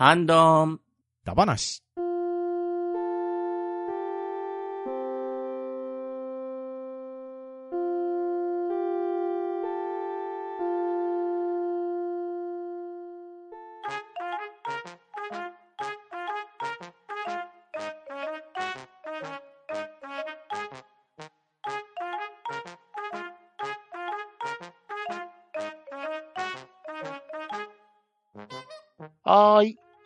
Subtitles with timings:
[0.00, 0.80] ハンドン。
[1.24, 1.82] ダバなし。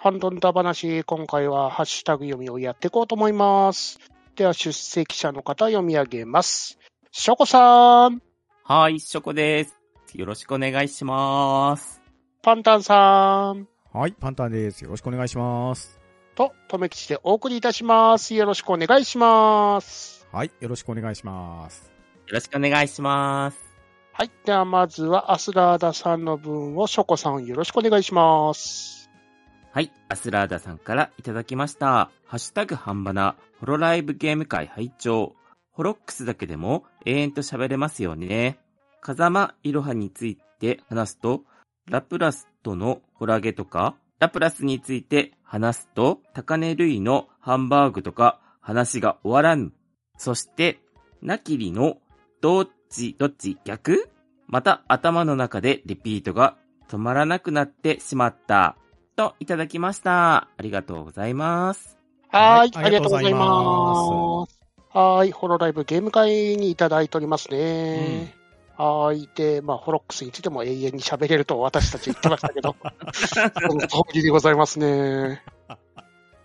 [0.02, 0.10] はーい。
[0.10, 4.00] ハンドンダ話、今回はハッシュタグ読みをやっていこうと思います。
[4.36, 6.78] では、出席者の方読み上げます。
[7.12, 8.20] ショコさん、
[8.64, 9.76] はい、ショコです。
[10.14, 12.02] よろしくお願いします。
[12.42, 14.82] パンタンさん、はい、パンタンです。
[14.82, 15.98] よろしくお願いします。
[16.34, 18.34] と、とめきちでお送りいたします。
[18.34, 20.26] よろしくお願いします。
[20.32, 21.92] はい、よろしくお願いします。
[22.26, 23.58] よろしくお願いします。
[24.14, 24.30] はい。
[24.44, 29.01] では、まずは、アスラーダさんの分をショコさん、よろしくお願いします。
[29.74, 32.10] はい、アスラーダさんからいただきました。
[32.26, 35.34] ハッシュタグ半ばな、ホロライブゲーム会拝聴
[35.70, 38.58] ホロックスだけでも永遠と喋れますよね。
[39.00, 41.44] 風間いろはについて話すと、
[41.90, 49.72] ラプラスとのホラゲとか、ラプラスについて話すと、高根類のハンバーグとか話が終わらぬ。
[50.18, 50.80] そして、
[51.22, 51.96] ナキリの
[52.42, 54.10] どっちどっち逆？
[54.48, 56.58] また頭の中でリピートが
[56.90, 58.76] 止まらなくなってしまった。
[59.16, 60.36] といただきました。
[60.36, 61.98] ありがとうございます。
[62.30, 62.70] はーい。
[62.74, 64.58] はいありがとうございます。
[64.96, 65.32] はーい。
[65.32, 68.34] ホロライブゲーム会にいただいておりますね。
[68.76, 69.28] はーい。
[69.34, 72.74] で、まあ、ホロックスについても永遠に喋れると私たち言ってましたけど、
[73.68, 75.42] その通りでございますね。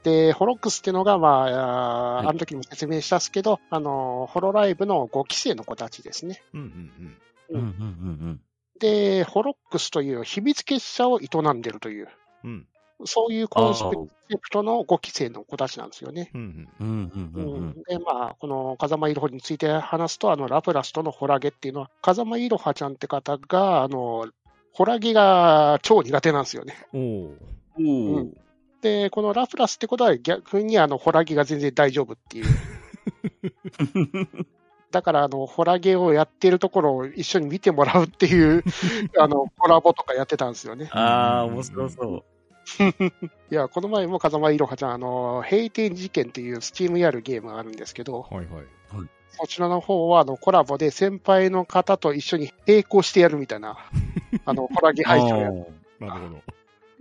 [0.03, 6.41] で、ホロックスっていうのが、まあ、あーはいあの時も説明したっすけど、あの、ホロライブの5期生の子たちですね。
[6.53, 7.17] うんうん
[7.49, 8.41] うんうんうん
[8.79, 12.09] で、ホロックスという秘密結社を営んでるという、
[13.05, 13.83] そういうコンセ
[14.37, 16.31] プトの5期生の子たちなんですよね。
[16.33, 16.87] うんうん。
[16.87, 17.73] うんうんうんうん。
[17.87, 24.27] で、まあ、この風間いろはについて話すと、あの、ラプラスとのホラゲっていうのは、風間いろはちゃんって方が、あの、
[24.73, 26.75] ホラゲが超苦手なんですよね。
[28.81, 32.45] で、このラプラスってことは逆にあの、ホラゲが全然大丈夫っていう。
[34.91, 38.63] だから、あの、ホラゲをやってるところを一緒に見てもらうっていう、
[39.19, 40.89] あの、コラボとかやってたんですよね。
[40.91, 42.23] あー、面白そう。
[43.51, 48.47] いや、この前も風間いろはちゃん、あの、閉店事件っていうスチームやるゲームがあるんですけど、はいはい。
[49.39, 53.77] そちらの方は、あの、コラボで先輩の方と一緒に並行してやるみたいな、
[54.45, 55.65] あの、コラゲ配信をやる。
[55.99, 56.41] なるほど。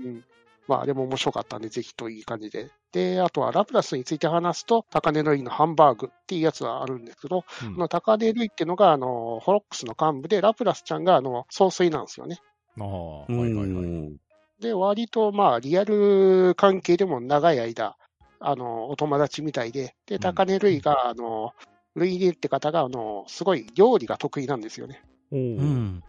[0.01, 0.25] うん。
[0.69, 2.71] まあ、でも面白かったんで、ぜひといい感じで。
[2.97, 12.39] で、あとはラプラスについて話すと、高根の井のハンバーグっていうやつはあるんですけど、うんこの高根類っていうのが、あの、ホロックスの幹部で、ラプラスちゃんが、あの、総帥なんですよね。
[12.81, 13.67] ああ、はういはいはい。
[13.67, 14.17] ん。
[14.61, 17.99] で、割と、まあ、リアル関係でも長い間、
[18.41, 21.53] あの、お友達みたいで、で、うん高根類が、あの、
[21.97, 25.03] ルイネって方が、あの、すごい料理が得意なんですよね。
[25.33, 26.03] うん。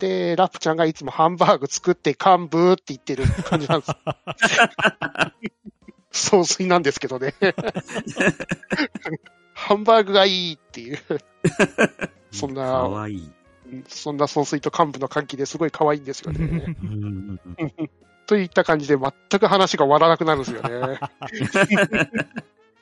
[0.00, 3.92] で、ラプちゃんがいつもハンバーグ作って幹部って言ってる感じなんです。
[6.16, 7.34] 総帥なんですけどね。
[9.52, 10.98] ハンバーグがいいっていう、
[12.30, 13.32] そんかな、わいい。
[13.88, 16.76] そんな総帥と幹部の関係ですごい可愛いんですよね。
[18.26, 21.00] といった感じで全く話が終わらなくなるんですよね。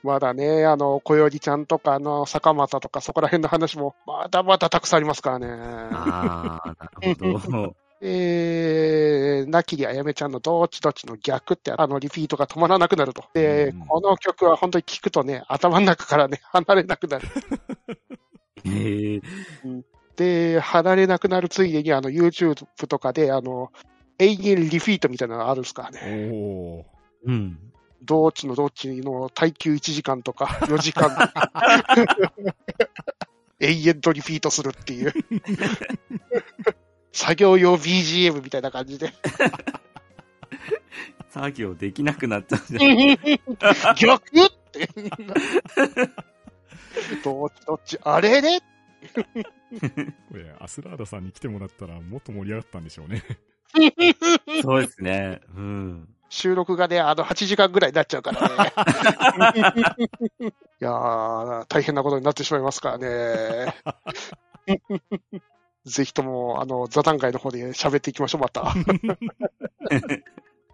[0.03, 5.47] まだね、あの、小よりちゃんとか、あの、坂本とか、そこら辺の話も、まだまだたくさんありますからね。
[5.48, 7.76] ああ、なるほど。
[8.04, 13.24] えー、なきりあやめちゃんのどっちどっちの逆って、あの、リピートが止まらなくなると。
[13.32, 17.28] で、うんこの曲は本当に聴くとね、頭の中からね、 離れなくなる。
[18.64, 19.20] へえ。
[20.16, 23.70] で、離れなくなるついでに、あの、YouTube とかで、あの、
[24.18, 26.84] 永遠リフィートみたいなのがあるんですからね。
[27.24, 27.58] うん。
[28.02, 31.52] どっちのどっちの耐久1時間とか 4時間とか
[33.60, 35.12] 永遠とリピートするっていう。
[37.12, 39.12] 作業用 BGM みたいな感じで。
[41.30, 42.80] 作業できなくなっちゃうじゃん。
[43.97, 44.88] 逆って。
[47.24, 47.98] どっちどっち？
[48.03, 48.66] あれれ こ
[50.34, 53.22] れ、アスラーダさんに来てもらったらもっと盛り上がったんでしょうね。
[54.62, 55.41] そうですね。
[55.56, 56.08] うん。
[56.28, 58.54] 収録がね、あの8時間ぐらいになっちゃうからね。
[60.80, 63.74] いやー、大変なことになってしまいますからね。
[65.84, 68.62] ぜひとも、あの、座談会の方で喋っていきましょう、また。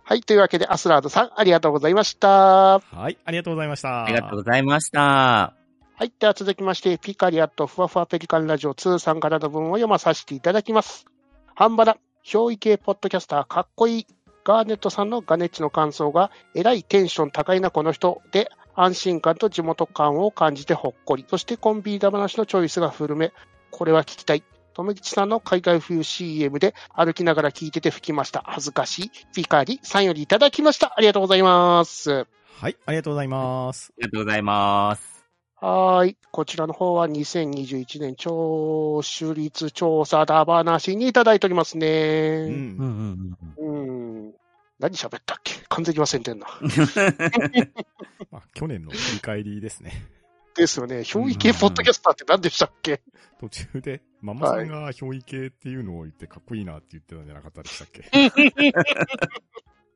[0.05, 2.78] はい、というわけで、アスラードさん、ありがとうございました。
[2.78, 4.05] はい、ありがとうございました。
[4.05, 5.00] ありがとうございました。
[5.00, 6.12] はい。
[6.19, 11.06] では続きまして、ピカリアットふわふわペリカンラジオ2さんからの文を読まさせていただきます。
[11.55, 14.06] ハンバラ、憑依系ポッドキャスターかっこいい。
[14.44, 21.26] ガーネットさんのガネッチの感想が、えらいテンション高いなこの人で、安心感と地元感を感じてほっこり。
[21.28, 23.32] そしてコンビニダ話のチョイスが古め。
[23.72, 24.44] これは聞きたい。
[24.79, 28.45] とめきちさんの海外冬 CM で歩きながら聞いてて吹きました。
[28.47, 29.11] 恥ずかしい。
[29.35, 30.95] ピカリさんよりいただきました。
[30.97, 32.29] ありがとうございます。
[32.61, 33.93] はい、ありがとうございます。
[33.99, 35.27] ありがとうございます。
[35.57, 36.17] はーい。
[36.31, 41.81] こちらの方は2021年聴取率調査だ話にいただいておりますう。
[41.81, 42.47] ね。
[42.47, 44.33] うんんうんうん。
[44.79, 45.55] 何喋ったっけ？
[45.71, 46.47] 完全に忘れてんな。
[48.31, 50.07] まあ、去年の振り返りですね。
[50.55, 50.99] ですよね。
[51.01, 53.03] 憑依系ポッドキャスターって何でしたっけ？
[53.41, 58.03] 途中で、ママさんが憑依系っていうのを言ってかっこいいなって言ってたんじゃなかったでしたっけ？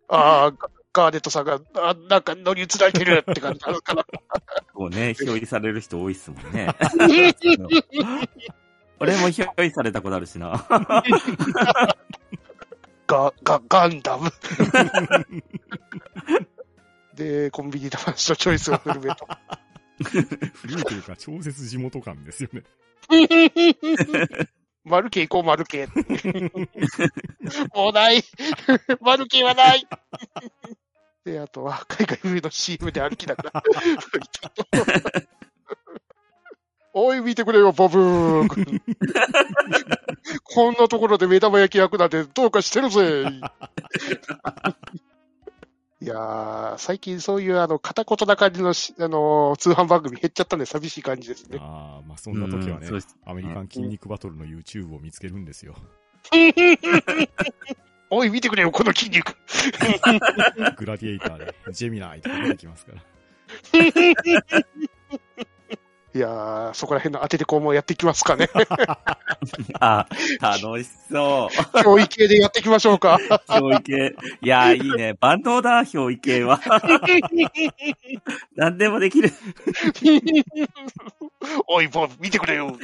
[0.09, 4.05] ああ、ガガーネットさんが、あなんか乗り移られてるって感じなのかな。
[4.75, 6.69] こうね、表示される人多いっすもんね。
[9.01, 10.67] 俺も表示されたことあるしな。
[13.09, 14.31] ガ、ガ、ガンダム。
[17.15, 19.27] で、コンビニで話とチョイスが古めと。
[20.55, 22.63] 古いというか、超絶地元感ですよね。
[24.85, 25.87] マルケ行こう、マルケ。
[27.75, 28.23] もうない。
[29.01, 29.87] マルケはない。
[31.25, 33.63] で、あとは、海外風の CM で歩きながら。
[36.95, 38.83] おい、見てくれよ、ボブー君。
[40.43, 43.25] こんなところで目玉焼き焼くなんてどうかしてるぜ。
[46.03, 51.59] いやー、最近そういうあの、片言な感じのし、あのー通販番組減っちゃったんで寂しい感じですね。
[51.61, 52.89] ああ、まあそんな時はね
[53.25, 55.77] アメリカン筋肉バトルの YouTube を見つけるんですよ。
[58.11, 59.37] おい、見てくれよ、この筋肉。
[60.77, 62.99] グラディエイターで、ジェミナイとか出てきますから。
[66.15, 68.49] いやー、そこら辺の当ててこうもやっていきますかね。
[69.81, 70.07] あ、
[70.41, 71.83] 楽しそう。
[71.83, 73.19] 教育系でやっていきましょうか。
[73.49, 74.17] 表意系。
[74.41, 75.15] いや、いいね。
[75.21, 76.61] 万能だ、表意系は。
[78.57, 79.31] 何でもできる。
[81.67, 82.77] おい、ボブ、見てくれよ。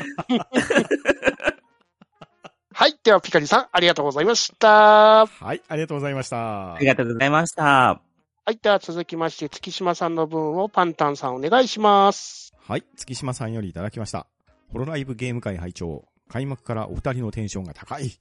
[2.72, 2.98] はい。
[3.02, 5.26] では、ピカリさん、ありがとうございました。
[5.26, 6.86] はい、ありがとうございましたあり。
[6.86, 7.64] がとうございました。
[7.64, 8.00] は
[8.52, 8.58] い。
[8.60, 12.54] では、続きまして、月島さんの分をパンタンさんお願いします。
[12.66, 14.26] はい、月島さんよりいただきました。
[14.72, 18.12] ホロライブゲーム会拝聴開幕からお二人のテンションが高い。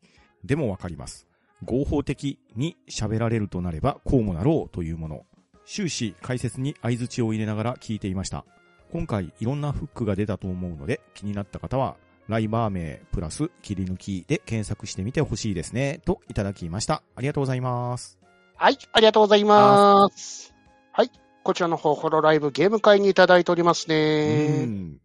[0.44, 1.28] でもわかります。
[1.64, 5.26] 合法的に喋られるとなればこうもなろうというもの。
[5.66, 8.46] 終始解説に相槌を入れながら聞いていました。
[8.92, 11.98] 今回いろんなフックが出たと思うので気になった方は
[12.30, 16.02] ライバー名プラス切り抜きで検索してみてほしいですね。
[16.06, 17.02] といただきました。
[17.16, 18.18] ありがとうございます。
[18.56, 18.78] はい。
[18.92, 20.54] ありがとうございます。
[20.92, 21.12] はい。
[21.44, 24.98] こちらの方、ホロライブゲーム会にいただいておりますうね。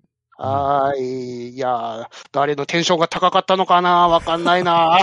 [0.46, 0.48] ん。
[0.48, 1.48] はーい。
[1.54, 4.08] いやー、誰のテンションが高かったのかな？
[4.08, 4.98] わかんないな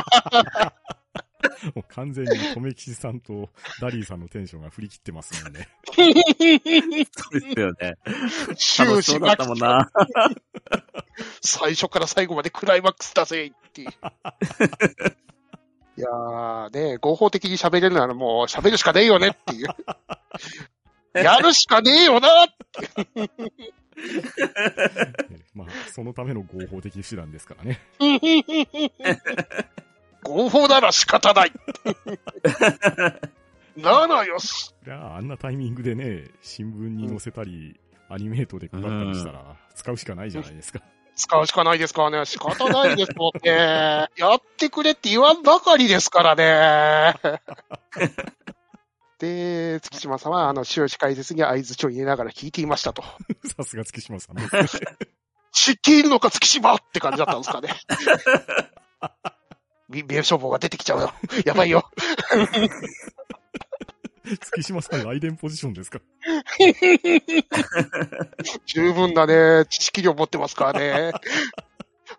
[1.76, 3.50] もう完全に留吉さんと
[3.82, 5.70] ダリーさんのテンションが振り切ってますもんね。
[5.96, 7.96] そうですよね。
[8.58, 9.90] 終始がったもんな。
[11.42, 13.90] 最初から最後までクライマックスだぜっていう。
[15.98, 19.68] いやーね、合法的に喋れるならもう喋るしかねえよねっていう。
[21.14, 22.48] やるしかねえよな
[25.54, 27.80] まあ、そのための合法的手段ですからね。
[30.24, 31.52] 合法なら仕方ない。
[33.78, 34.74] ならよし。
[34.86, 37.80] いやあんなタイミングでね、新聞に載せたり、
[38.10, 40.82] アニメートで配ったりしたら、使うしかないじゃないですか。
[41.16, 42.26] 使うしかないですからね。
[42.26, 43.52] 仕方ないですもんね。
[43.52, 47.16] やってくれって言わんばかりですからね。
[49.20, 53.04] で、月島さんは、あの、終始解説に合図を入れながら聞いていましたと。
[53.58, 54.48] さすが月島さんね。
[55.52, 57.70] 知っているのか、月島って感じだったんですかね。
[59.90, 61.14] 民兵消防が出てきちゃうよ。
[61.46, 61.90] やばいよ。
[64.42, 66.00] 月島さん、ライデンポジションですか？
[68.68, 71.12] 十分なね、知識量持ってますからね。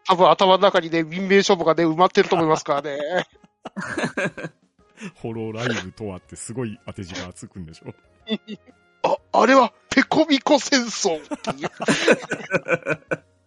[0.06, 2.98] 多分頭の中にね、民兵消防がね、埋まってると思いますからね。
[5.16, 7.94] ホロライブとはってすごい当て字がつくんでしょ。
[9.32, 11.70] あ、あれは、ペコミコ戦争っていう。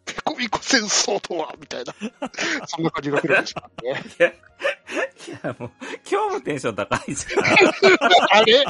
[0.05, 1.93] ペコミコ戦争とはみたいな。
[2.65, 4.03] そんな感じが来るんですかね。
[5.27, 5.71] いや、もう、
[6.09, 7.43] 今日もテンション高いじゃん。
[8.31, 8.65] あれ？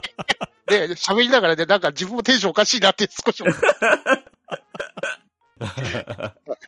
[0.68, 4.24] で、喋りながらね、なんか自分もテンションおかしいなって少し思った。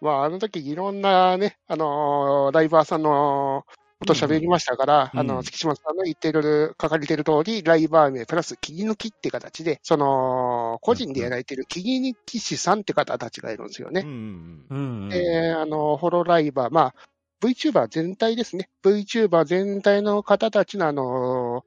[0.02, 3.66] まあ、あの時いろんなね、あのーライバーさんの
[4.06, 14.02] こと喋りましたから、うんあの、月島さんの言ってる、書かれてる通り、ライバー名プラス切り抜きって形で、その、個人でやられてる切り抜き師さんって方たちがいるんですよね。
[14.06, 15.10] うんうんうんうん。
[15.10, 16.96] で、あの、ホロライバー、まあ、
[17.42, 18.70] VTuber 全体ですね。
[18.84, 21.66] VTuber 全体の方たちのあの、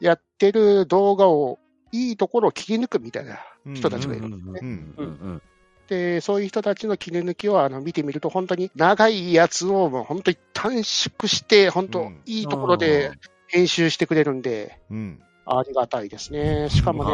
[0.00, 1.58] やってる動画を、
[1.94, 4.24] いいところを切り抜くみたいなうん人たちがいる。
[4.26, 5.42] うんうんうんうんうん
[5.88, 13.12] で、そういう人たちの切り抜きをあの見てみると、本当に長いやつをもう本当に短縮して、本当うんいいところで
[13.48, 15.22] 編集してくれるんで、うん。
[15.44, 16.68] ありがたいですね。
[16.70, 17.10] しかもね、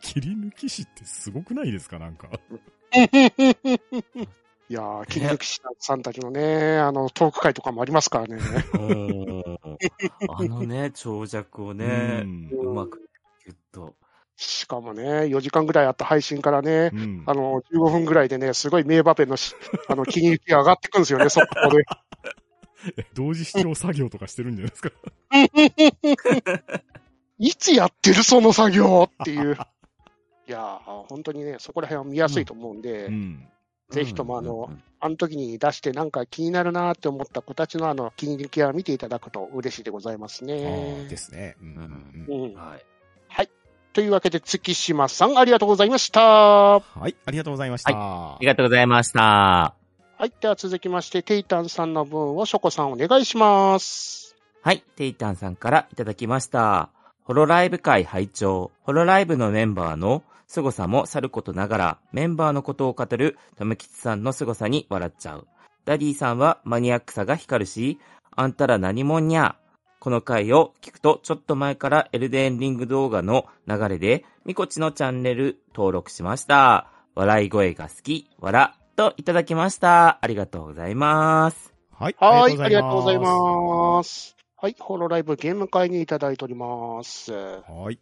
[0.00, 2.28] 切り抜き師ってすごくないですかなんか。
[4.70, 8.38] いやー、切り抜き師さんたちのね、あの、トーク会とかもありますからね。
[8.74, 9.40] うん
[10.30, 13.00] あのね、長尺をねう、んうまく
[13.44, 13.94] ギュッと。
[14.42, 19.54] しかもね、4時間ぐらいあった配信からね、うんあの、15分ぐらいでね、すごい名場面のし、
[19.88, 21.84] あの、切り抜きが上がってくるんですよね、 速攻で。
[22.96, 24.90] え同時視聴作業とかしてるんじゃないですか？
[27.38, 29.58] いつやってるその作業っていう。
[30.48, 33.46] いやー、本当にね、そこら辺は見やすいと思うんで、うん。
[33.90, 41.16] ぜひともあのうんあの時に出してなんか気になるなって思った子たちのあの、切り抜きは見ていただくと嬉しいでございますあねあ、で。
[41.16, 41.56] すね。
[41.60, 42.54] うんうんううんん。
[42.54, 42.84] はい。
[43.92, 46.20] というわけで、月島さん、ありがとうございました。
[46.20, 47.90] はい、ありがとうございました。
[47.92, 49.20] ありがとうございました。
[49.20, 50.32] はい。
[50.40, 54.36] では続きまして、テイタンさんの分をショコさんお願いします。
[54.62, 56.90] はい、テイタンさんからいただきました。
[57.24, 65.48] ホロライブ会拝聴ホロライブのメンバーの凄さもさることながら、メンバーのことを語るとめきちさんの凄さに笑っちゃう。
[65.84, 67.98] ダディさんはマニアックさが光るし、
[68.36, 69.56] あんたら何もんにゃ。
[70.00, 76.90] この回を聞くと、ちょっと前からエルデンリング動画の流れで、みこちのチャンネル登録しました。
[77.14, 80.18] 笑い声が好き、笑、といただきました。
[80.22, 81.74] ありがとうございます。
[81.92, 82.58] はい、はい。
[82.58, 83.20] ありがとうございす。
[83.20, 84.36] ます。
[84.56, 84.76] はい。
[84.78, 87.30] ホロライブゲーム会にいただいております。
[87.32, 87.98] はい。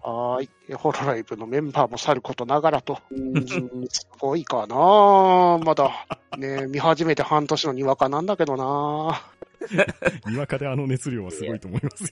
[0.00, 0.48] はい。
[0.74, 3.00] ホロライブのメンバーもさることながらと。
[3.90, 6.06] すごいかなまだ、
[6.38, 9.22] ね、見始めて半年のにわかなんだけどな
[10.26, 12.10] にわかであの熱量はすごいと思いますよ。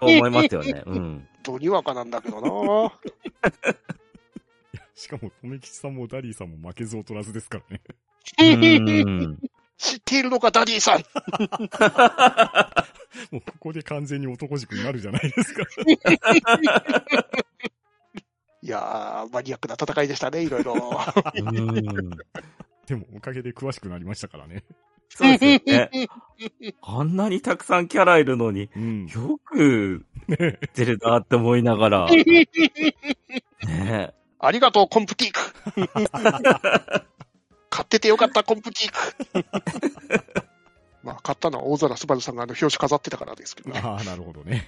[0.00, 0.82] 思いますよね。
[0.86, 1.28] うん。
[1.42, 2.92] とにわかなんだけどな
[4.94, 7.80] しかも、とめきちさんもダディさんも負けず劣らずですからね。
[8.38, 9.38] うん
[9.78, 11.04] 知っているのか、ダディさん。
[13.30, 15.62] もうここで完全に男塾になるじゃないですか。
[18.60, 20.74] いやー、マニアックな戦いでしたね、いろいろ。
[20.74, 20.78] う
[21.42, 21.64] ん
[22.86, 24.64] でも、おかげで詳しくなりましたからね。
[25.08, 26.08] そうですよね。
[26.82, 29.06] あんなにたくさんキャラいるのに、うん。
[29.06, 32.08] よくね出るなって思いながら。
[33.66, 35.40] ねありがとう、コンプティーク。
[37.70, 40.34] 買っててよかった、コンプティーク。
[41.02, 43.80] まあ、買ったのは大空すばるさんがあの表紙飾ってたからですけどね。
[43.82, 44.64] ああ、なるほどね。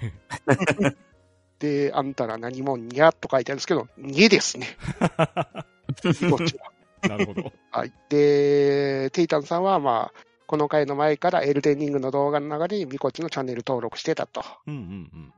[1.61, 4.77] で、あんたら何もにゃっと書いてあるんですけど、にですね。
[6.31, 6.73] こっちは
[7.09, 7.53] なるほど。
[7.71, 7.93] はい。
[8.09, 14.43] で、テイタンさんは、まあ、この回の前からエルデンリングの動画の流れにミコチのチャンネル登録してたと。
[14.67, 15.33] うんうん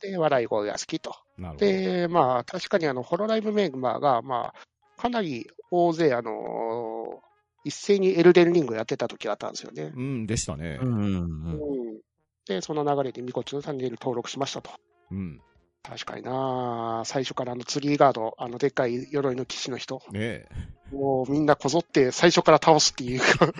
[0.00, 1.14] で、笑い声が好きと。
[1.38, 1.44] うん。
[1.44, 1.70] なるほど。
[1.70, 7.22] で、まあ、確かにあの、ホロライブメンバーが、まあ、かなり大勢、あの
[7.62, 9.92] 一斉にエルデンリングやってた時があったんですよね。
[9.94, 10.84] うん、でしたねう。
[10.84, 12.00] んうんうん。
[12.48, 14.72] で、その流れでミコチのチャンネル登録しましたと。
[15.12, 15.40] うん。
[15.88, 20.48] 確かにな最初からあのツリーガード、あのでっかい鎧の騎士の人、ねえ。
[20.92, 23.52] もうみんなこぞって最初から倒すっていうか、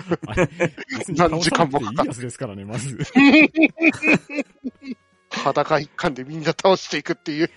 [1.08, 2.98] 何時間も倒さなくていいやつですからね、まず。
[5.30, 7.50] 裸一貫でみんな倒していくっていう、っ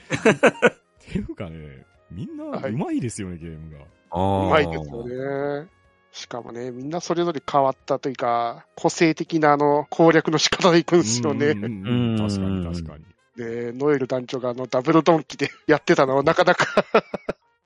[0.99, 3.79] ていうかね、みんなはいうまいですよね、ゲームが。
[4.11, 5.67] うまいですよね。
[6.11, 11.47] しかもね、みんなそれぞれ変わったというか、個性的なあの攻略の仕方でいくんですよね。
[11.47, 13.05] うん確かに確かに。
[13.39, 16.65] で、ノエル団長があのダブルドンキで やってたのはなかなか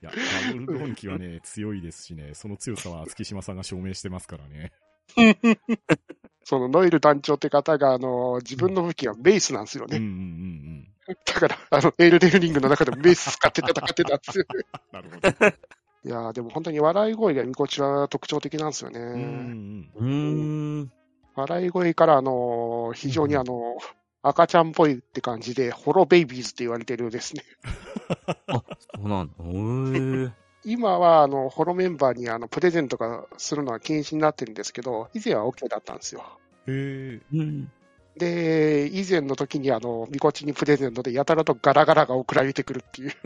[0.00, 0.12] いや、
[0.46, 4.72] ダブルドンキはね、強いですしね、その強さは月島さんが証明してますからね。
[6.44, 10.06] そのノエル団長って方が、あの、自分の武器はベースなんですようんうんうね。
[10.06, 10.94] ん
[11.26, 14.44] だから、あの、エールデルリングの中でもベース使って戦ってたんですよ。
[14.48, 14.62] うん。
[14.92, 15.28] なるほど。
[16.06, 19.00] いやーでも本当に笑い声がみこちは特徴的なんですよね。
[19.00, 20.92] うんうんうーん。
[21.34, 23.76] 笑い声から、あの、非常にあの、
[24.26, 27.42] 赤ちゃんっぽいって感じで、ホロベイビーズって言われてるですね。
[28.48, 28.62] あ、
[28.96, 30.34] そうなんだ。
[30.64, 36.24] 今は、あの、ホロメンバーにあの、プレゼントがするのは禁止になってるんですけど、以前は OK だったんですよ。
[36.66, 37.20] へえ。
[37.34, 37.70] うん。
[38.16, 43.12] で、以前の時にあの、みこちにプレゼントでやたらとガラガラが送られてくるっていう。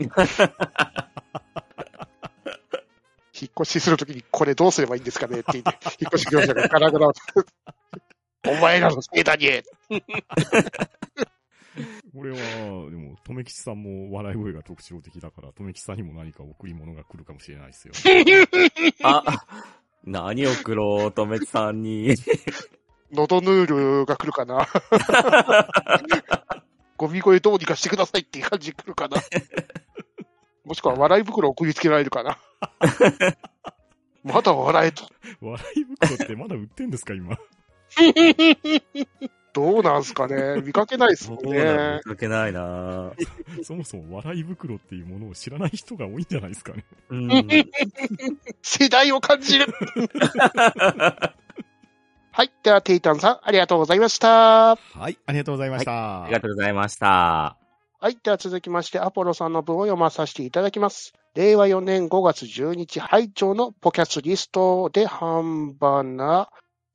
[3.41, 7.13] 引っ越しするときにこれどうすればいいんですかねって言って、引っ越し業者がガラガラを。
[8.47, 9.47] お前らのせいだに
[12.13, 12.37] これは、
[12.89, 17.93] でも、とめきちさんも笑い声が特徴的だから、とめきちさんにも何か贈り物が来るかもしれないですよ。
[19.03, 19.45] あ、
[20.03, 22.15] 何送ろう、とめきさんに。
[23.11, 24.67] ノドヌールが来るかな
[26.97, 29.17] ゴミ声どうにかしてくださいっていう感じ来るかな。
[30.65, 32.37] もしくは笑い袋送りつけられるかな。
[34.23, 35.07] まだ笑えと。
[35.41, 37.37] 笑い袋ってまだ売ってんですか、今？
[39.53, 40.61] どうなんすかね？
[40.61, 42.11] 見かけないですもんね見。
[42.11, 43.11] かけないな
[43.63, 46.85] そもそも笑い袋っていうものを知らない人が多いんじゃないですかね。
[47.09, 47.29] うん。
[48.61, 49.65] 世代を感じる。
[52.31, 52.51] はい。
[52.63, 54.75] では、テイタンさん、ありがとうございました。
[54.75, 56.23] はい、ありがとうございました。
[56.23, 57.57] ありがとうございました。
[57.99, 58.17] はい。
[58.23, 61.13] では続きまして、アポロさんの文を読まさせていただきます。
[61.35, 66.49] 令和4年5月12日、拝聴のポキャスリストで販売な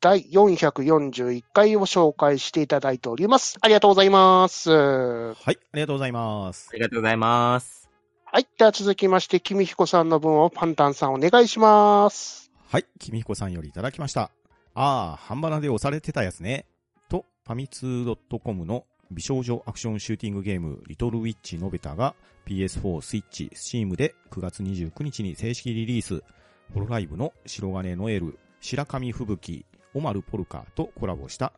[0.05, 3.57] 第441回を紹介していただいております。
[3.63, 4.71] ありがとうございます。
[4.71, 6.75] ははい、ありがとうございますあ。
[6.75, 7.89] りがとうございます。
[8.39, 8.47] い。
[8.59, 12.53] では続きまして、君彦さんの文をパンタンさんお願いします。
[12.69, 14.31] はい、君彦さんよりいただきました。
[14.75, 16.67] ああ、半ばなで押されてたやつね。
[17.09, 22.15] と、ファミツー .com の美少女アクションシューティングゲーム、リトルウィッチノベタが
[22.47, 26.23] PS4、スイッチ、スチームで9月29日に正式リリース。
[26.75, 31.53] ホロライブの白金ノエル、白神吹雪、オマルポルカとコラボした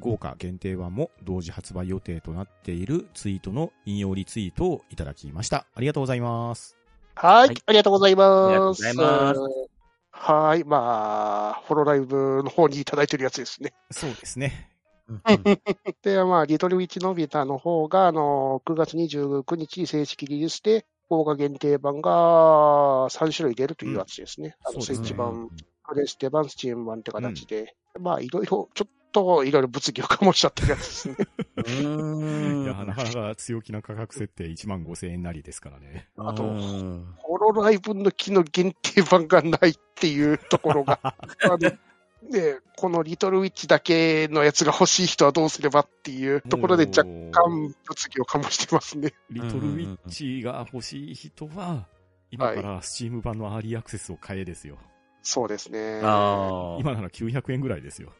[0.00, 5.66] 豪華限定版も同時発売予定となっているツイートの引用リツイートをいただきました。
[5.74, 6.76] ありがとうございます。
[7.14, 7.48] はい。
[7.48, 8.46] はいありがとうございます。
[8.46, 9.40] ありがとうございます
[10.12, 10.64] はい。
[10.64, 13.72] まあ、ホロライブの方にいただいてるやつですね。
[13.90, 14.70] そうですね。
[15.08, 15.22] うん
[16.02, 22.10] で、まあ、リトルウィッチノビタの方が、あの、9月29日正式リリースで、豪華限定版が
[23.10, 24.56] 3種類出るというやつですね。
[24.64, 25.50] あの、スイッチ版、
[25.88, 31.16] プレステ版、スチーム版って形で、まあ、いろいろ、ちょっと、いろいろ物議を醸しちゃってるやつですね。
[31.56, 36.08] うーんいや、なかなか強気な価格設定1万5千円なりですからね。
[36.16, 49.14] あとうんホロライブの木の限定版がないっていうところが、 あの、ね、このリトルウィッチだけのやつが欲しい人はどうすればっていうところで若干物議を醸してますね。
[49.30, 51.86] リトルウィッチが欲しい人は、
[52.30, 54.78] 今からスチーム版のアーリーアクセスを買えですよ。
[55.22, 56.00] そうですね。
[56.02, 56.80] ああ。
[56.80, 58.12] 今なら900円ぐらいですよ。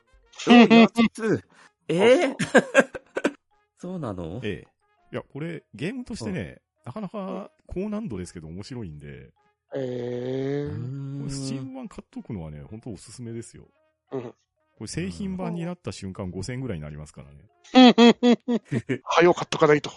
[0.49, 1.43] え安
[1.89, 2.37] えー？
[3.79, 4.41] そうなの？
[4.43, 4.69] ええ。
[5.13, 9.33] いや、これ、ゲームとしてね、なかなか高難度ですけど面白いんで、
[9.75, 13.69] えうーーんスチーム版買っとくのはね、本当おすすめですよ。
[14.13, 17.51] うんこれ製品版になった瞬間5000円ぐらいになりますからね。
[19.05, 19.91] はよ買っとかないと。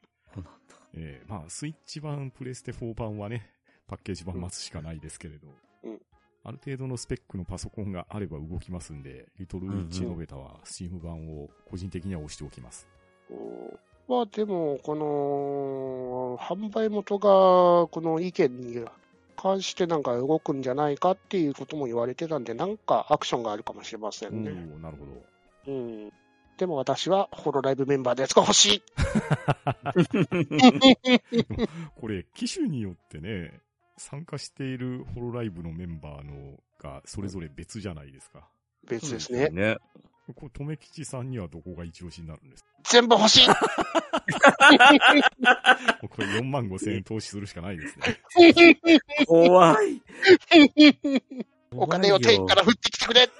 [0.96, 3.50] ええまあ、スイッチ版、プレステ4版はね、
[3.86, 5.54] パッケージ版待つしかないですけれど、うん
[6.42, 12.88] ある程度のスペックのパソコンがあれば動きますんで、リトルウィッチノベタはスチーム版を個人的には押しておきます。
[13.30, 13.78] うん
[14.10, 18.84] まあでも、この、販売元が、この意見に
[19.36, 24.50] 関してなんか動くんじゃないかっていうことも言われてたんで、なんかアクションがあるかもしれませおんね。
[24.50, 25.12] ーなるほど。
[25.72, 26.12] うん。
[26.58, 28.82] でも私は、ホロライブメンバーのやつが欲しい
[31.94, 33.60] これ、機種によってね、
[34.00, 38.48] 参加しているホロライブのメンバーのがそれぞれ別じゃないですか。
[38.88, 39.50] 別ですね。
[39.50, 39.76] ね。
[40.34, 42.62] これ、とめきちさんにはどこが一押しになるんです？
[42.62, 43.54] か全部欲しいこ
[46.18, 48.22] れ4万5千円投資するしかないですね。
[49.26, 50.00] 怖い。
[51.72, 53.28] お金を天から降ってきてくれ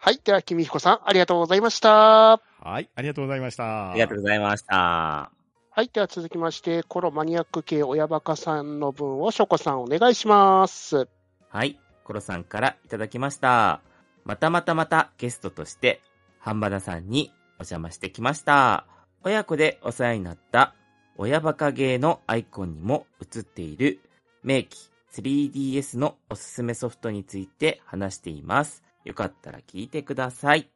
[0.00, 0.20] はい。
[0.22, 2.40] では、君彦さん、ありがとうございました。
[2.60, 3.90] はい、ありがとうございました。
[3.90, 5.37] ありがとうございました。
[5.78, 5.90] はい。
[5.92, 11.06] では続きまして、コロマニアック系親バカさんの分をショコさんお願いします。
[11.50, 11.78] はい。
[12.02, 13.80] コロさんからいただきました。
[14.24, 16.00] またまたまたゲストとして、
[16.40, 18.86] ハンバナさんにお邪魔してきました。
[19.22, 20.74] 親子でお世話になった
[21.16, 24.00] 親バカゲーのアイコンにも映っている
[24.42, 28.82] 名機 3DS のおすすめソフトについて話しています。
[29.04, 30.68] よかったら聞いてください。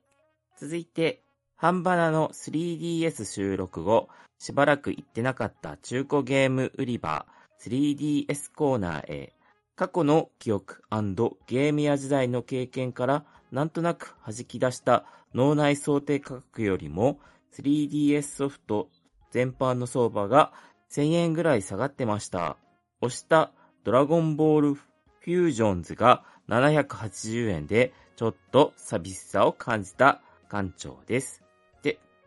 [0.57, 1.25] 続いて、
[1.63, 4.09] ハンバナの 3DS 収録後、
[4.41, 7.25] しばらく行ってなかった中古ゲーム売り場
[7.65, 9.33] 3DS コーナーへ
[9.77, 17.21] 過去の記憶ゲームや時代の経験からなんとなく弾き出した脳内想定価格よりも
[17.57, 18.89] 3DS ソフト
[19.31, 20.53] 全般の相場が
[20.91, 22.57] 1000円ぐらい下がってました。
[23.03, 23.53] 押した
[23.85, 31.42] ドラゴンボールフュージョンズが780円でちょっと寂しさを感じた館長です。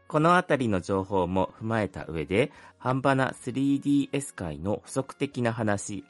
[0.07, 6.03] このあたりの情報も踏まえた上で、半端な 3DS 界の補足的な話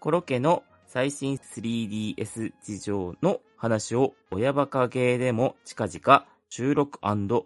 [0.00, 6.98] コロケの最新 3DS 事情の話を親バカゲーでも近々収録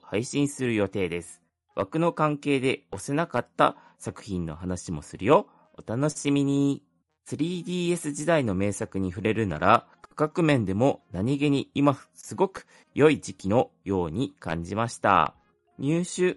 [0.02, 1.42] 配信する予定です。
[1.74, 5.46] 枠の関係で押せなかった作品の話もするよ。
[5.74, 6.82] お楽しみに。
[7.26, 15.39] 3DS 時代の名作に触れるなら、価格面でも何気に今すごく良い時期のように感じました。
[15.80, 16.36] 入手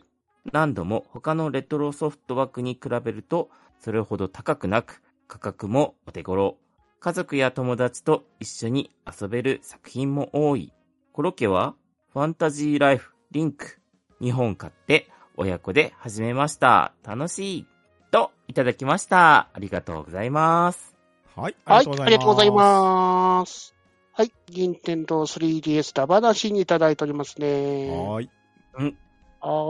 [0.52, 3.50] 難度も他のレトロソフト枠に比べると
[3.84, 6.56] それほど高くなく、価格もお手頃。
[7.02, 10.72] 家族や友達と一緒に遊べる作品も多い。
[11.12, 11.76] コロケは
[12.14, 13.82] ファンタジーライフリンク
[14.22, 16.94] 2本買って親子で始めました。
[17.04, 17.68] 楽しい。
[18.10, 19.50] といただきました。
[19.52, 20.96] ありがとうございます。
[21.36, 21.56] はい。
[21.66, 23.76] ありがとうございます。
[24.14, 27.90] はい、任天堂 3DS ダバなしにいただいておりますね。
[27.90, 28.30] はーい。
[28.76, 28.94] は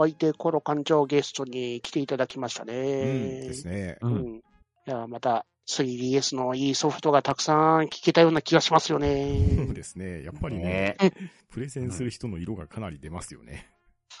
[0.08, 2.74] い、で、コロ館長ゲストに来ていただきましたね。
[2.74, 3.46] うん。
[3.48, 3.98] ですね。
[4.00, 4.08] う。
[4.08, 4.36] うんん。
[4.36, 4.42] い
[4.86, 9.66] や、また 3DS のいいソフトがたくさん聞けたような気がしますよそうね。
[9.72, 10.22] ですね。
[10.22, 11.12] やっぱりね、ね
[11.50, 13.70] プレゼンする人の色がかなり出ますよね。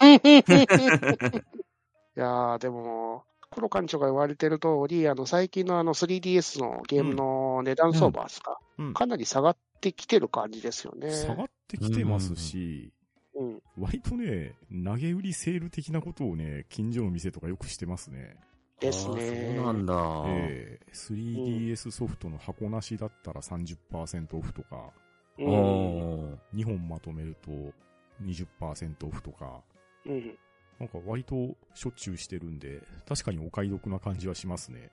[2.16, 8.94] いやー、でも、コロ館長が言われてる通り、あの、最近のあの 3DS のゲームの値段相場ですか、うん。
[8.94, 11.10] かなり下がってきてる感じですよね。
[11.10, 12.92] 下がってきてますし、
[13.36, 13.62] うん。
[13.78, 18.36] 割とね、投げ売りセール的なことをね、近所の店とかよくしてますね。
[18.80, 19.54] ですね。
[19.56, 20.24] そうなんだ。
[20.26, 24.92] ええ 3DS ソフトの箱なしだったら30%オフとか、
[25.38, 25.46] うん。
[25.46, 27.50] おー2本まとめると
[28.22, 29.62] 20%オフとか、
[30.06, 30.38] うん。
[30.78, 31.34] なんか割と
[31.74, 34.90] しょっちゅうしてるんで、確かにお買い得な感じはしますね。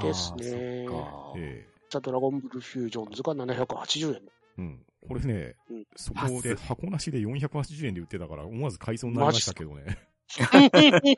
[0.00, 4.22] ですねあーそっかえザ・ドラゴンブルーフュージョンズが780円。
[4.58, 4.86] えうん。
[5.08, 9.82] これね、うんそこで箱なしで480円で売ってたから思わず買いそうになりましたけどね。
[9.84, 11.10] ね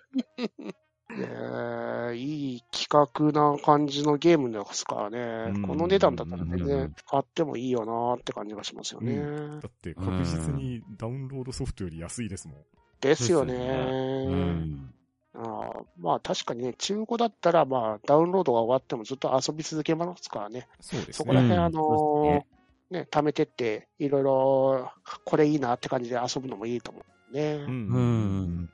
[1.10, 5.52] え いい企画な感じのゲームですからね。
[5.54, 9.16] うんこの値段だったら全うん然買ってもいいよなって感じがしますよね。
[9.16, 12.56] うだって確実にダウンロードソフトより安いですもん。
[13.00, 14.94] ですよね。
[15.36, 20.68] ああまあ確かにね、中古だったらまあダウンロードが終わってもずっと遊び続けますからね。
[20.80, 21.48] そうですそこらね。
[21.48, 22.53] 辺、うんあのそうです
[22.94, 24.92] ね、貯めてって、いろいろ
[25.24, 27.54] これいいなって感じで遊ぶのもいいと思うね。
[27.54, 27.64] うん。
[27.66, 28.70] うん。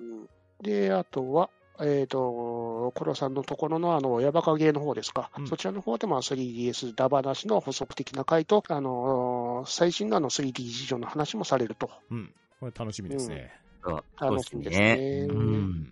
[0.00, 0.28] うん
[0.60, 5.30] で、あとは、えっ、と、コロさんのところのあの、親バカゲーの方ですか。
[5.36, 11.90] うんそちらの方でも 3DS ダバなしの補足的な回と、あの、最新のあの 3D 事情の話もされると。
[12.10, 12.32] うん。
[12.60, 13.50] これ楽しみですね。
[13.84, 15.26] そう楽しみですね。
[15.28, 15.88] ううん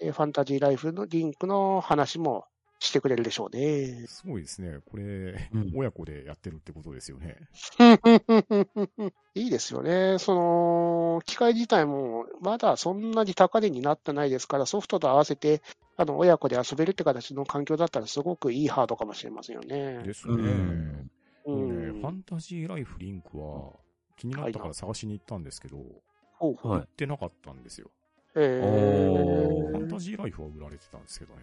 [0.00, 2.46] ファンタジーライフのリンクの話も
[2.80, 4.06] してくれるでしょうね。
[4.06, 4.78] すごいですね。
[4.90, 5.04] これ、
[5.52, 7.36] うん親子でやってるってことですよね。
[9.34, 10.18] いいですよね。
[10.18, 15.60] その、機械自体もまだそんなに高値になってないですから、ソフトと合わせて、
[15.96, 20.02] あの、親子で遊べるって形の環境だったらすごくいいハードかもしれませんよね。
[20.04, 20.34] ですね。
[20.34, 21.08] うん。
[21.46, 23.72] ね、んファンタジーライフリンクは
[24.16, 27.90] 気になったから探しに行ったんですけど、はい売ってなかったんですよ。
[28.36, 31.40] えおーファンタジーライフは売られてたんですけどね。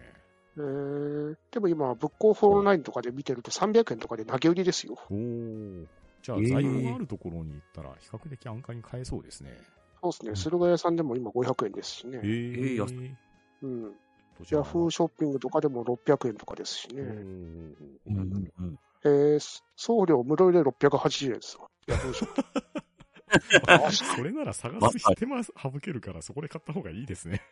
[0.56, 4.98] えーでも今、ブックオフオンラインとかで見てると300円とかで投げ売りですよ。
[5.10, 5.86] おー。
[6.22, 9.56] じゃあ、えー在庫があるところに行ったら、比較的安価に買えそうですね。
[10.02, 10.36] そうですね。
[10.36, 12.20] 駿河屋さんでも今500円ですしね。
[12.22, 12.92] えー、安
[13.62, 13.82] うん。
[14.38, 17.02] どちらヤフーショッピングとかでも600円とかですしね。
[17.02, 17.74] おーうん
[18.06, 18.78] うんうん。
[19.04, 21.68] えー送料無料で680円ですわ。
[21.86, 22.66] ヤフーショッピン
[23.68, 27.42] あ それなら探す手間省けるから、そこで買った方がいいですね。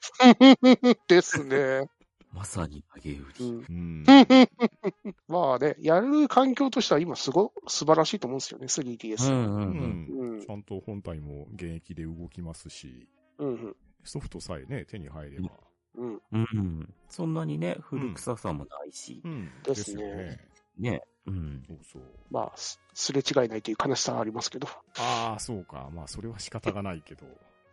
[0.41, 0.99] グ。
[1.09, 1.89] ですね。
[2.35, 3.51] まさに投げ売うり。
[3.51, 4.05] んうん。
[5.29, 9.33] まあね、やる環境としては今すご、素晴らしいと思うんですよね、う 3DS。
[9.33, 10.35] んううんうん。
[10.35, 13.49] うんちゃんと本体も現役で動きますし、うん。
[13.49, 13.77] うん。
[14.03, 15.51] ソフトさえね、手に入れば。
[15.95, 16.23] うん。
[16.33, 16.95] うん。
[17.09, 19.23] そんなにね、古臭さもないし。
[19.25, 19.51] うん。
[19.63, 20.39] ですねよね。
[20.77, 21.03] ね。
[21.27, 21.63] うん。
[21.67, 22.03] そうそう。
[22.31, 24.67] まあ、すすれ違いないという悲しさはありますけど。
[24.99, 25.89] ああ、そうか。
[25.95, 27.27] まあ、それは仕方がないけど。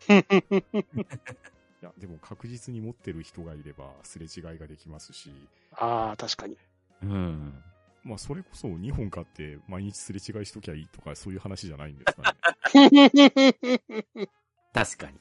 [1.81, 5.31] いや、でも確実に持ってる人がいれば、すれ違いができますし、
[5.73, 6.57] ああ、確かに。
[7.03, 7.63] うん。
[8.03, 12.35] まあ、それこそ2本買って毎日すれ違いしときゃいいとか、そういう話じゃないんですか
[12.73, 13.09] ね。
[14.73, 15.19] 確かに。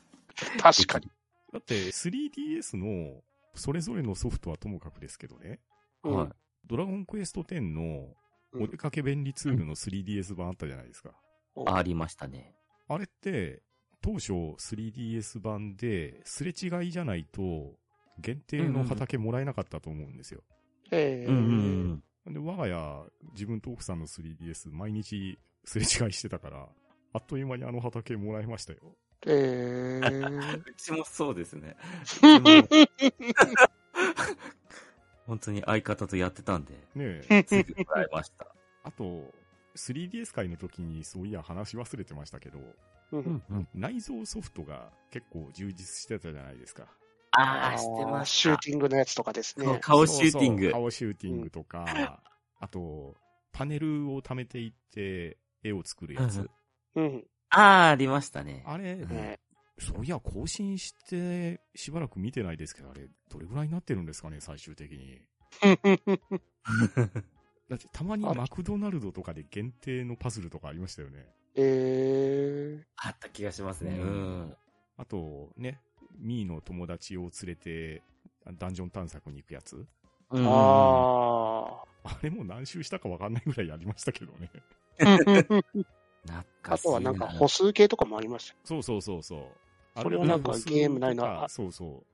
[0.58, 1.10] 確かに。
[1.52, 3.22] だって、3DS の、
[3.54, 5.60] それぞれのソフトはともかくですけどね、
[6.04, 6.28] うんはい。
[6.66, 8.14] ドラゴンクエスト10の
[8.52, 11.14] うんお出かけ便利ツールの 3DS 版あったじゃないですか。
[11.66, 12.52] ありましたね。
[12.88, 13.62] あれって、
[14.02, 17.74] 当初 3DS 版で、すれ違いじゃないと、
[18.18, 20.42] 限定の畑もらえなかったと思うんですよ。
[20.90, 22.34] ええうんうんうん。
[22.34, 26.68] で、我が家、自分と奥さんの 3DS、毎日すれ違いしてたから、
[27.12, 28.78] あっという間にあの畑もらいましたよ。
[29.26, 31.76] ええうちもそうですね。
[35.26, 37.44] 本当に相方とやってたんで、ねえ。
[37.46, 38.46] すぐもらいました。
[38.82, 39.32] あと、
[39.76, 42.58] 3DS 会の時にそういや話し忘れてましたけど、
[43.12, 43.68] うんうん。
[43.74, 46.84] 内蔵ソフトが結構充実してたじゃないですか。
[47.32, 48.58] ああ、してまシュー。
[48.58, 49.78] ティングのやつとかですね。
[49.82, 52.22] 顔シューティングそうそう顔シューティングとか、
[52.58, 53.14] あと、
[53.52, 56.38] パネルを貯めていって絵を作るやつ。
[56.38, 56.48] うん
[56.96, 57.24] うん。
[57.50, 58.62] ああ、ありましたね。
[58.66, 59.38] あれ、ね
[59.78, 65.20] そういや、更新して、しばらく見てないですけど、あれ、どれぐらいになってるんですかね、最終的に。
[67.70, 71.26] だって、たまにマクドナルドとかで限定のパズルとかありましたよね。
[71.56, 73.98] えあった気がしますね。
[74.00, 74.54] ううんん。
[74.96, 75.80] あと、ね、
[76.18, 78.02] ミーの友達を連れて、
[78.58, 79.76] ダンジョン探索に行くやつ。
[80.32, 84.50] うんー、ああれも何周したかわかんないぐらいやりましたけどね。
[86.62, 88.54] あとはなんか歩数計とかもありました。
[88.64, 90.00] そうそうそうそう。
[90.00, 92.04] それはなんかゲーム内のとかあそうそ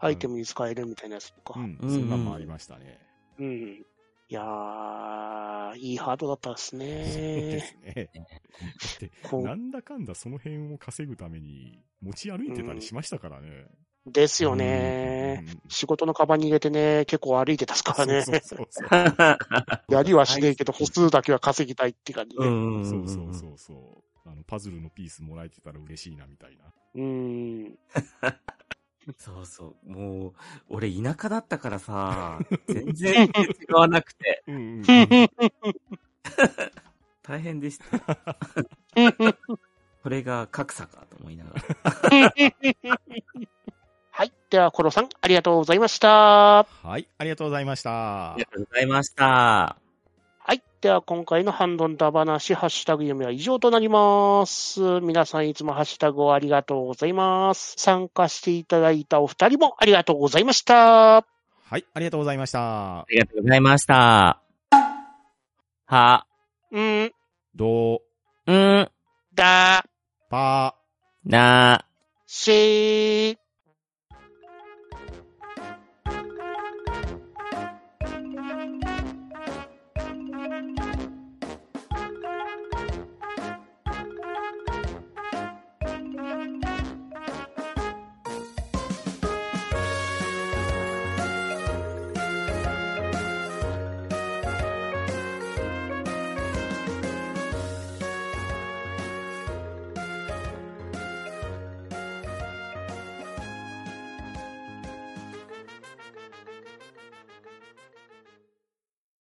[0.00, 1.52] アイテムに使えるみたいなやつとう。
[1.54, 1.58] か。
[1.58, 2.98] うん、うんそんなんもありましたね。
[3.38, 3.82] うん。
[4.30, 7.60] いやー、いいハードだったですそうでね。
[7.60, 8.10] すね。
[9.42, 13.66] なんだかんだその辺を稼ぐために持ち歩いてたりしましたからね。
[14.06, 15.42] ですよね。
[15.42, 18.22] うん仕事のカバンに入れてね、結構歩いてたっすからね。
[18.22, 18.88] そうそうそう
[19.92, 22.46] やりはしねえけど、歩数だけは稼ぎたいって感じね。
[22.46, 23.74] うんそうそうそうそ
[24.26, 24.28] う。
[24.28, 26.72] あの、パズルのピースもらえてたら嬉しいな、みたいな。
[26.94, 27.78] うん。
[29.16, 29.90] そうそう。
[29.90, 30.32] もう、
[30.68, 34.84] 俺田舎だったからさ、 全然違わなくて、うんうん
[37.22, 38.36] 大変でした。
[40.02, 42.32] これが格差かと思いながら。
[44.10, 44.32] はい。
[44.48, 46.64] では、コロさん、ありがとうございました。
[46.64, 48.44] はい、ありがとうございましたあり。
[48.44, 49.76] がとうございました。
[50.78, 50.82] はい。
[50.82, 54.80] では、今回のハンドンダ話、ハッシュタグ読みは以上となります。
[55.00, 57.74] 皆さんいつもハッシュタグをありがとうございます。
[57.76, 60.74] 参加していただいたお二人もありがとうございました。
[60.74, 61.22] は
[61.72, 63.06] い、ありがとうございましたあ。
[63.10, 64.40] りがとうございました。
[65.86, 66.26] は、
[66.70, 67.12] うん、
[67.54, 68.02] ど、
[68.46, 68.88] ん、
[69.34, 69.84] だ、
[70.30, 70.76] ぱ、
[71.24, 71.84] な、
[72.26, 73.36] しー、